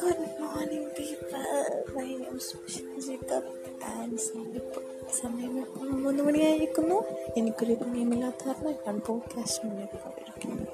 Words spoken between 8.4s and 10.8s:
കാരണം ഞാൻ പോഡ്കാസ്റ്റ് മുന്നേ പോയിരിക്കുന്നു